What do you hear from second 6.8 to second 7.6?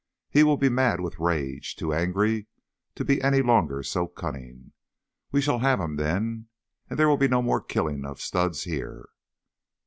And there will be no